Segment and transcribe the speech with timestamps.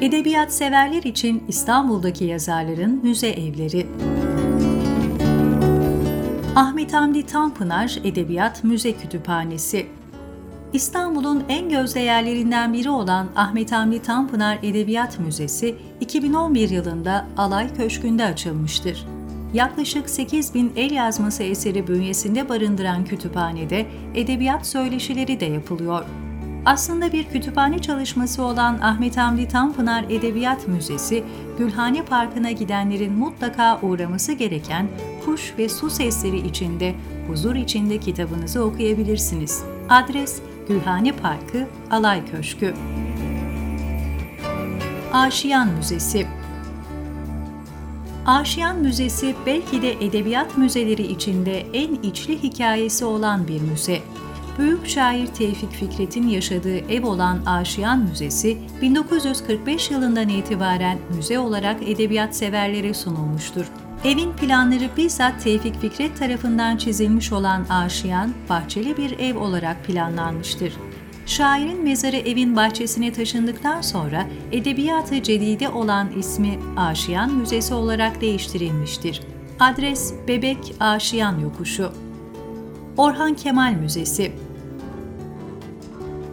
[0.00, 3.86] Edebiyat severler için İstanbul'daki yazarların müze evleri.
[6.56, 9.86] Ahmet Hamdi Tanpınar Edebiyat Müze Kütüphanesi
[10.72, 18.24] İstanbul'un en gözde yerlerinden biri olan Ahmet Hamdi Tanpınar Edebiyat Müzesi 2011 yılında Alay Köşkü'nde
[18.24, 19.06] açılmıştır.
[19.54, 26.04] Yaklaşık 8 bin el yazması eseri bünyesinde barındıran kütüphanede edebiyat söyleşileri de yapılıyor.
[26.64, 31.24] Aslında bir kütüphane çalışması olan Ahmet Hamdi Tanpınar Edebiyat Müzesi,
[31.58, 34.88] Gülhane Parkı'na gidenlerin mutlaka uğraması gereken
[35.24, 36.94] kuş ve su sesleri içinde,
[37.28, 39.62] huzur içinde kitabınızı okuyabilirsiniz.
[39.88, 42.74] Adres Gülhane Parkı, Alay Köşkü.
[45.12, 46.26] Aşiyan Müzesi
[48.26, 54.00] Aşiyan Müzesi belki de edebiyat müzeleri içinde en içli hikayesi olan bir müze.
[54.60, 62.36] Büyük şair Tevfik Fikret'in yaşadığı ev olan Aşiyan Müzesi, 1945 yılından itibaren müze olarak edebiyat
[62.36, 63.66] severlere sunulmuştur.
[64.04, 70.72] Evin planları bizzat Tevfik Fikret tarafından çizilmiş olan Aşiyan, bahçeli bir ev olarak planlanmıştır.
[71.26, 79.20] Şairin mezarı evin bahçesine taşındıktan sonra edebiyatı cedide olan ismi Aşiyan Müzesi olarak değiştirilmiştir.
[79.60, 81.92] Adres Bebek Aşiyan Yokuşu
[82.96, 84.32] Orhan Kemal Müzesi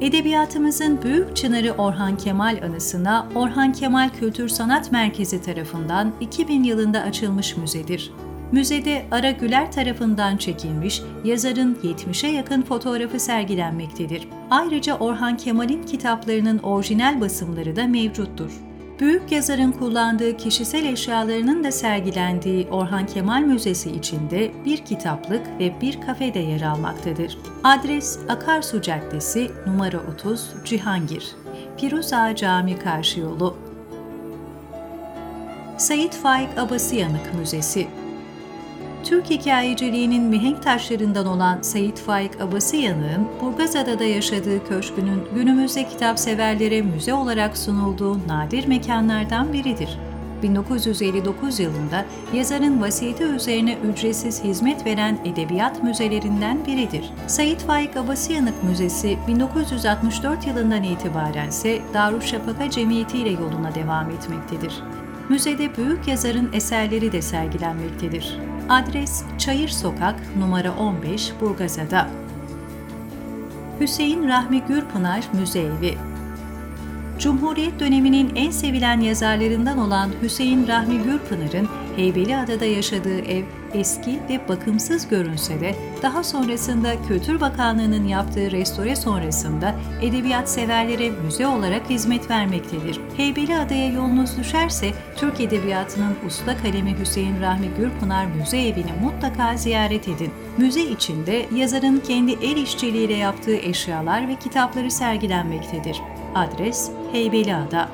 [0.00, 7.56] Edebiyatımızın büyük çınarı Orhan Kemal anısına Orhan Kemal Kültür Sanat Merkezi tarafından 2000 yılında açılmış
[7.56, 8.12] müzedir.
[8.52, 14.28] Müzede Ara Güler tarafından çekilmiş yazarın 70'e yakın fotoğrafı sergilenmektedir.
[14.50, 18.69] Ayrıca Orhan Kemal'in kitaplarının orijinal basımları da mevcuttur.
[19.00, 26.00] Büyük yazarın kullandığı kişisel eşyalarının da sergilendiği Orhan Kemal Müzesi içinde bir kitaplık ve bir
[26.00, 27.38] kafe de yer almaktadır.
[27.64, 31.28] Adres Akarsu Caddesi, numara 30, Cihangir.
[31.76, 33.56] Firuza Cami Karşı Yolu.
[35.78, 37.88] Sayit Faik Abasıyanık Müzesi
[39.04, 46.82] Türk hikayeciliğinin mihenk taşlarından olan Sayit Faik Abası Yanık'ın Burgazada'da yaşadığı köşkünün günümüzde kitap severlere
[46.82, 49.98] müze olarak sunulduğu nadir mekanlardan biridir.
[50.42, 57.10] 1959 yılında yazarın vasiyeti üzerine ücretsiz hizmet veren edebiyat müzelerinden biridir.
[57.26, 64.82] Sayit Faik Abasıyanık Müzesi 1964 yılından itibaren ise Darüşşafaka Cemiyeti ile yoluna devam etmektedir.
[65.28, 68.49] Müzede büyük yazarın eserleri de sergilenmektedir.
[68.70, 72.08] Adres Çayır Sokak, numara 15, Burgazada.
[73.80, 75.94] Hüseyin Rahmi Gürpınar Müze Evi
[77.18, 83.44] Cumhuriyet döneminin en sevilen yazarlarından olan Hüseyin Rahmi Gürpınar'ın Heybeliada'da yaşadığı ev
[83.74, 91.46] eski ve bakımsız görünse de daha sonrasında Kültür Bakanlığı'nın yaptığı restore sonrasında edebiyat severlere müze
[91.46, 93.00] olarak hizmet vermektedir.
[93.16, 100.30] Heybeliada'ya yolunuz düşerse Türk Edebiyatı'nın usta kalemi Hüseyin Rahmi Gürpınar Müze Evi'ni mutlaka ziyaret edin.
[100.56, 106.02] Müze içinde yazarın kendi el işçiliğiyle yaptığı eşyalar ve kitapları sergilenmektedir.
[106.34, 107.88] Adres Heybeliada.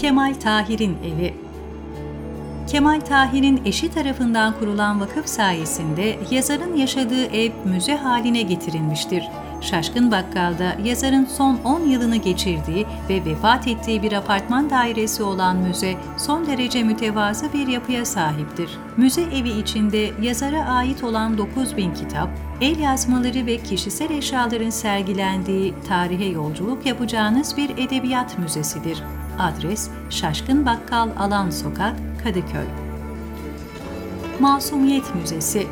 [0.00, 1.34] Kemal Tahir'in evi
[2.66, 9.24] Kemal Tahir'in eşi tarafından kurulan vakıf sayesinde yazarın yaşadığı ev müze haline getirilmiştir.
[9.62, 15.94] Şaşkın Bakkal'da yazarın son 10 yılını geçirdiği ve vefat ettiği bir apartman dairesi olan müze
[16.16, 18.70] son derece mütevazı bir yapıya sahiptir.
[18.96, 22.28] Müze evi içinde yazara ait olan 9000 kitap,
[22.60, 29.02] el yazmaları ve kişisel eşyaların sergilendiği tarihe yolculuk yapacağınız bir edebiyat müzesidir.
[29.38, 32.66] Adres Şaşkın Bakkal Alan Sokak, Kadıköy.
[34.40, 35.66] Masumiyet Müzesi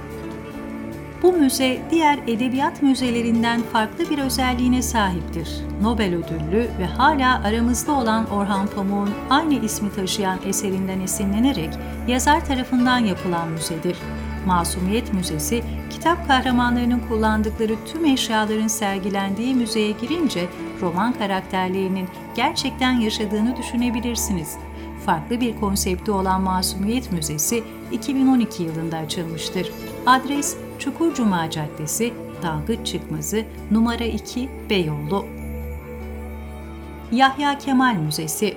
[1.23, 5.49] bu müze diğer edebiyat müzelerinden farklı bir özelliğine sahiptir.
[5.83, 11.71] Nobel ödüllü ve hala aramızda olan Orhan Pamuk'un aynı ismi taşıyan eserinden esinlenerek
[12.09, 13.97] yazar tarafından yapılan müzedir.
[14.47, 20.49] Masumiyet Müzesi, kitap kahramanlarının kullandıkları tüm eşyaların sergilendiği müzeye girince
[20.81, 24.57] roman karakterlerinin gerçekten yaşadığını düşünebilirsiniz.
[25.07, 29.73] Farklı bir konsepti olan Masumiyet Müzesi 2012 yılında açılmıştır.
[30.07, 32.13] Adres Çukurcuma Caddesi,
[32.43, 35.27] Dalgıç Çıkmazı, numara 2 Beyoğlu.
[37.13, 38.57] Yahya Kemal Müzesi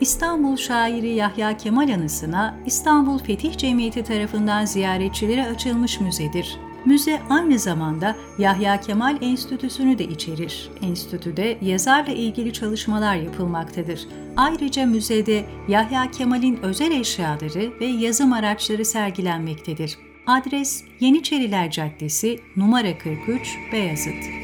[0.00, 6.58] İstanbul şairi Yahya Kemal anısına İstanbul Fetih Cemiyeti tarafından ziyaretçilere açılmış müzedir.
[6.84, 10.70] Müze aynı zamanda Yahya Kemal Enstitüsü'nü de içerir.
[10.82, 14.08] Enstitüde yazarla ilgili çalışmalar yapılmaktadır.
[14.36, 20.11] Ayrıca müzede Yahya Kemal'in özel eşyaları ve yazım araçları sergilenmektedir.
[20.26, 24.41] Adres Yeniçeriler Caddesi, numara 43, Beyazıt.